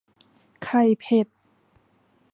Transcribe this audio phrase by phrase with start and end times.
[0.63, 1.27] ไข่เผ็ด